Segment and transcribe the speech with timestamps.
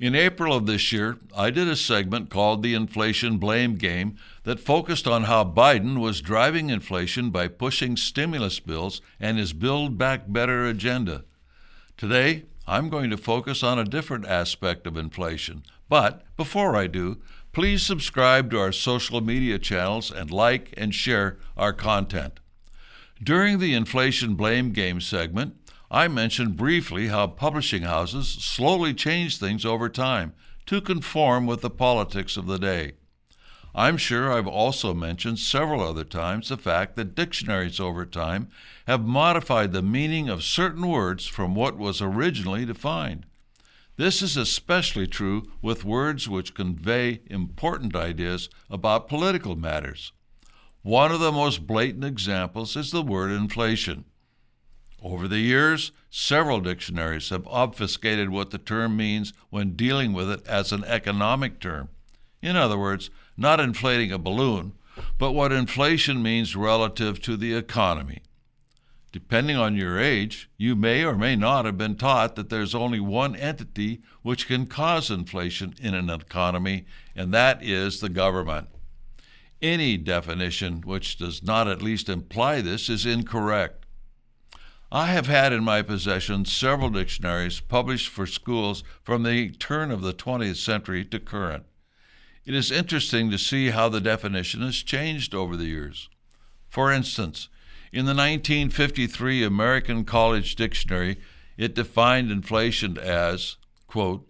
[0.00, 4.58] In April of this year, I did a segment called The Inflation Blame Game that
[4.58, 10.24] focused on how Biden was driving inflation by pushing stimulus bills and his Build Back
[10.26, 11.24] Better agenda.
[11.96, 15.62] Today, I'm going to focus on a different aspect of inflation.
[15.88, 17.18] But before I do,
[17.52, 22.40] please subscribe to our social media channels and like and share our content.
[23.22, 25.54] During the Inflation Blame Game segment,
[25.94, 30.32] I mentioned briefly how publishing houses slowly change things over time
[30.64, 32.92] to conform with the politics of the day.
[33.74, 38.48] I'm sure I've also mentioned several other times the fact that dictionaries over time
[38.86, 43.26] have modified the meaning of certain words from what was originally defined.
[43.98, 50.12] This is especially true with words which convey important ideas about political matters.
[50.80, 54.06] One of the most blatant examples is the word inflation.
[55.02, 60.46] Over the years, several dictionaries have obfuscated what the term means when dealing with it
[60.46, 61.88] as an economic term.
[62.40, 64.72] In other words, not inflating a balloon,
[65.18, 68.22] but what inflation means relative to the economy.
[69.10, 73.00] Depending on your age, you may or may not have been taught that there's only
[73.00, 78.68] one entity which can cause inflation in an economy, and that is the government.
[79.60, 83.81] Any definition which does not at least imply this is incorrect.
[84.94, 90.02] I have had in my possession several dictionaries published for schools from the turn of
[90.02, 91.64] the 20th century to current.
[92.44, 96.10] It is interesting to see how the definition has changed over the years.
[96.68, 97.48] For instance,
[97.90, 101.18] in the 1953 American College Dictionary,
[101.56, 104.28] it defined inflation as, quote,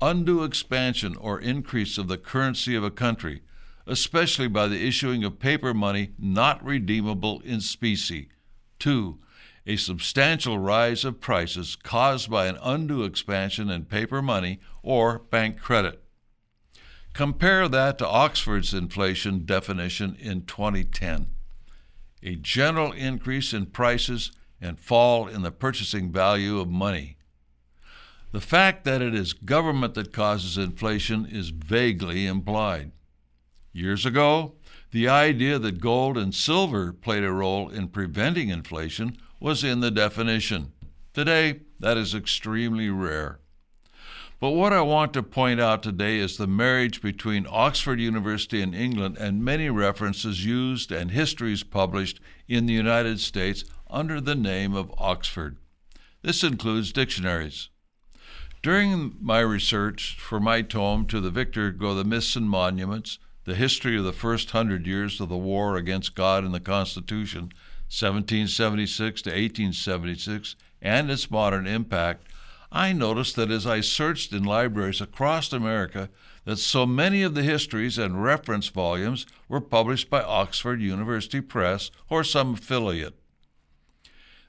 [0.00, 3.42] undue expansion or increase of the currency of a country,
[3.84, 8.28] especially by the issuing of paper money not redeemable in specie.
[8.78, 9.18] 2
[9.66, 15.58] a substantial rise of prices caused by an undue expansion in paper money or bank
[15.58, 16.02] credit.
[17.12, 21.28] Compare that to Oxford's inflation definition in 2010
[22.24, 27.18] a general increase in prices and fall in the purchasing value of money.
[28.32, 32.92] The fact that it is government that causes inflation is vaguely implied.
[33.72, 34.54] Years ago,
[34.90, 39.90] the idea that gold and silver played a role in preventing inflation was in the
[39.90, 40.72] definition.
[41.12, 43.40] Today, that is extremely rare.
[44.40, 48.72] But what I want to point out today is the marriage between Oxford University in
[48.72, 54.74] England and many references used and histories published in the United States under the name
[54.74, 55.58] of Oxford.
[56.22, 57.68] This includes dictionaries.
[58.62, 63.54] During my research for my tome To the Victor Go the Myths and Monuments, the
[63.54, 67.52] history of the first hundred years of the war against God and the Constitution,
[67.88, 72.26] 1776 to 1876, and its modern impact,
[72.72, 76.10] I noticed that as I searched in libraries across America,
[76.44, 81.90] that so many of the histories and reference volumes were published by Oxford University Press
[82.10, 83.14] or some affiliate.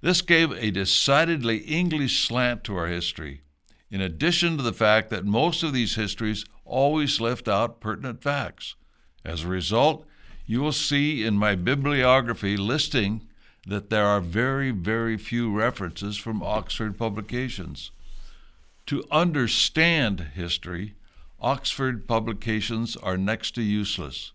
[0.00, 3.42] This gave a decidedly English slant to our history,
[3.90, 8.76] in addition to the fact that most of these histories always left out pertinent facts.
[9.24, 10.06] As a result,
[10.52, 13.22] you will see in my bibliography listing
[13.66, 17.90] that there are very, very few references from Oxford publications.
[18.84, 20.92] To understand history,
[21.40, 24.32] Oxford publications are next to useless.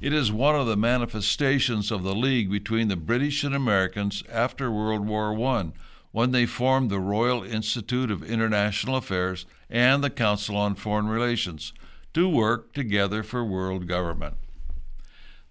[0.00, 4.70] It is one of the manifestations of the league between the British and Americans after
[4.70, 5.72] World War I,
[6.12, 11.74] when they formed the Royal Institute of International Affairs and the Council on Foreign Relations
[12.14, 14.36] to work together for world government.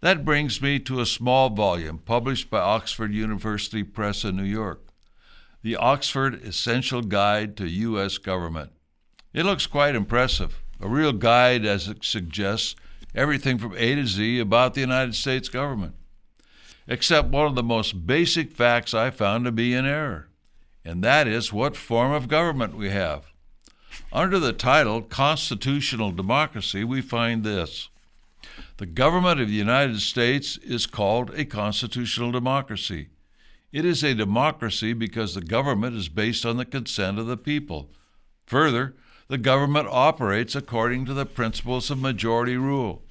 [0.02, 4.88] That brings me to a small volume published by Oxford University Press in New York
[5.62, 8.18] The Oxford Essential Guide to U.S.
[8.18, 8.72] Government.
[9.32, 12.76] It looks quite impressive, a real guide as it suggests
[13.14, 15.94] everything from A to Z about the United States government.
[16.88, 20.30] Except one of the most basic facts I found to be in error,
[20.84, 23.28] and that is what form of government we have.
[24.12, 27.90] Under the title Constitutional Democracy, we find this
[28.78, 33.10] the government of the United States is called a constitutional democracy.
[33.72, 37.90] It is a democracy because the government is based on the consent of the people.
[38.46, 38.96] Further,
[39.28, 43.04] the government operates according to the principles of majority rule.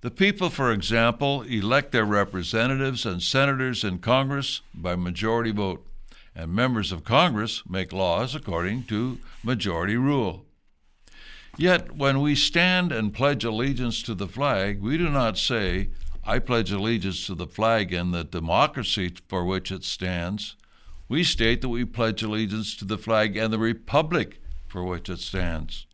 [0.00, 5.86] The people, for example, elect their representatives and senators in Congress by majority vote,
[6.34, 10.45] and members of Congress make laws according to majority rule.
[11.58, 15.88] Yet, when we stand and pledge allegiance to the flag, we do not say,
[16.24, 20.56] I pledge allegiance to the flag and the democracy for which it stands.
[21.08, 25.20] We state that we pledge allegiance to the flag and the republic for which it
[25.20, 25.86] stands.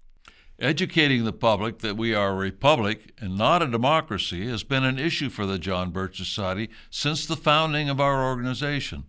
[0.59, 4.99] Educating the public that we are a republic and not a democracy has been an
[4.99, 9.05] issue for the John Birch Society since the founding of our organization.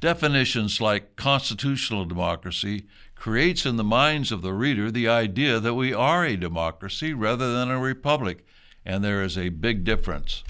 [0.00, 2.86] Definitions like constitutional democracy
[3.22, 7.54] creates in the minds of the reader the idea that we are a democracy rather
[7.54, 8.44] than a republic,
[8.84, 10.42] and there is a big difference.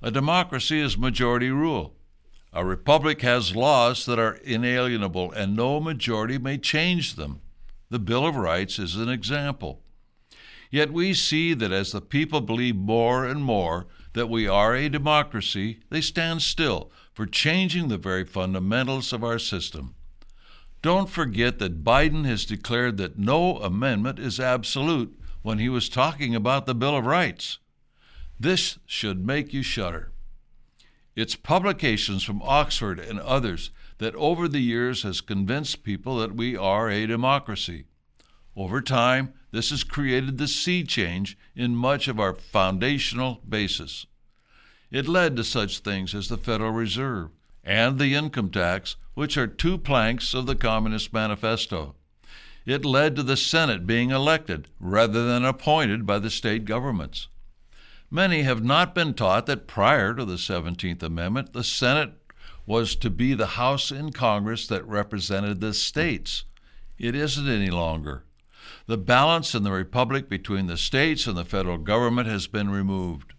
[0.00, 1.94] A democracy is majority rule.
[2.54, 7.42] A republic has laws that are inalienable, and no majority may change them.
[7.90, 9.82] The Bill of Rights is an example.
[10.70, 14.88] Yet we see that as the people believe more and more that we are a
[14.88, 19.96] democracy, they stand still for changing the very fundamentals of our system.
[20.82, 26.34] Don't forget that Biden has declared that no amendment is absolute when he was talking
[26.34, 27.58] about the Bill of Rights.
[28.38, 30.12] This should make you shudder.
[31.14, 36.56] It's publications from Oxford and others that over the years has convinced people that we
[36.56, 37.84] are a democracy.
[38.56, 44.06] Over time, this has created the sea change in much of our foundational basis.
[44.90, 47.30] It led to such things as the Federal Reserve
[47.64, 51.94] and the income tax, which are two planks of the Communist Manifesto.
[52.66, 57.28] It led to the Senate being elected rather than appointed by the state governments.
[58.10, 62.12] Many have not been taught that prior to the 17th Amendment, the Senate
[62.66, 66.44] was to be the House in Congress that represented the states.
[66.98, 68.24] It isn't any longer.
[68.86, 73.32] The balance in the Republic between the states and the federal government has been removed.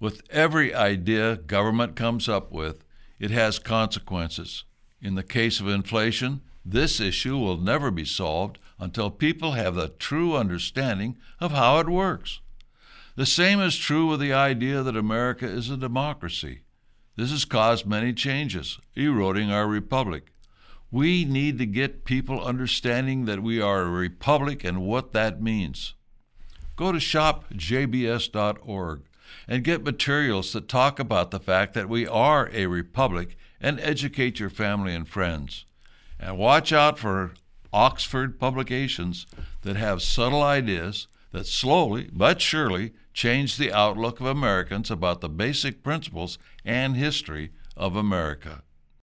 [0.00, 2.84] With every idea government comes up with,
[3.18, 4.64] it has consequences.
[5.00, 9.88] In the case of inflation, this issue will never be solved until people have a
[9.88, 12.40] true understanding of how it works.
[13.14, 16.62] The same is true with the idea that America is a democracy.
[17.16, 20.32] This has caused many changes, eroding our republic.
[20.90, 25.94] We need to get people understanding that we are a republic and what that means.
[26.76, 29.02] Go to shopjbs.org
[29.48, 34.40] and get materials that talk about the fact that we are a republic and educate
[34.40, 35.64] your family and friends.
[36.18, 37.34] And watch out for
[37.72, 39.26] Oxford publications
[39.62, 45.28] that have subtle ideas that slowly but surely change the outlook of Americans about the
[45.28, 48.62] basic principles and history of America.